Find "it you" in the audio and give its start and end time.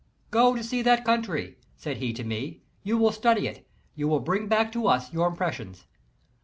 3.45-4.07